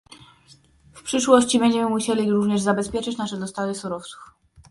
W 0.93 1.03
przyszłości 1.03 1.59
będziemy 1.59 1.89
musieli 1.89 2.31
również 2.31 2.61
zabezpieczyć 2.61 3.17
nasze 3.17 3.37
dostawy 3.37 3.75
surowców 3.75 4.23